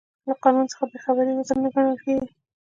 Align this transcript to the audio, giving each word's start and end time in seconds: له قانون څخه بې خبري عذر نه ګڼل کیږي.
له 0.27 0.33
قانون 0.43 0.65
څخه 0.71 0.83
بې 0.91 0.97
خبري 1.05 1.31
عذر 1.39 1.57
نه 1.63 1.69
ګڼل 1.75 1.95
کیږي. 2.03 2.27